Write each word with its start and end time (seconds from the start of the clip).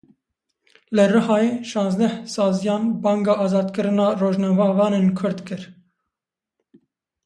Li 0.95 1.03
Rihayê 1.13 1.49
şazdeh 1.69 2.13
saziyan 2.33 2.83
banga 3.03 3.33
azadkirina 3.43 4.07
rojnamevanên 4.21 5.07
Kurd 5.19 5.39
kir. 5.47 5.61